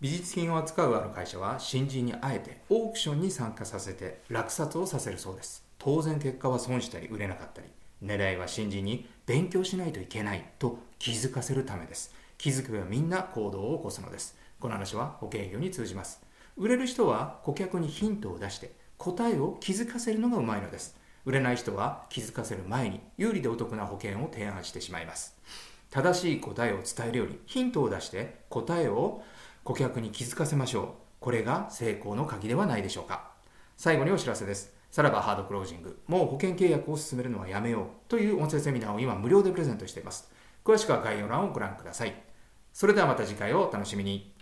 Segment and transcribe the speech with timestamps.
[0.00, 5.62] 美術品を扱うある会社は新人にあえてオークションに参加させて落札をさせるそうです。
[5.78, 7.68] 当然結果は損したり売れなかったり
[8.02, 12.14] 狙いは新人に勉強しないといけないと気づかせるためです。
[12.38, 14.38] 気づけばみんな行動を起こすのです。
[14.58, 16.22] この話は保険業に通じます。
[16.56, 20.96] 売れる人は顧客にヒントを出して答えを気づかせるのがうまいのです。
[21.26, 25.36] 売れない人は気づかせる前に有利でお得な保険を提案してしまいます。
[25.90, 29.22] 正しい答えを伝えるよりヒントを出して答えを
[29.64, 30.86] 顧客に気づかせましょう。
[31.20, 33.30] これが成功の鍵ではないでしょうか。
[33.76, 34.74] 最後にお知らせです。
[34.90, 36.00] さらばハードクロージング。
[36.06, 40.30] もう保険契約を進めるのはやめようという音声セミナーを今無料でプレゼントしています。
[40.64, 42.14] 詳しくは概要欄をご覧ください。
[42.72, 44.39] それではまた次回をお楽しみに。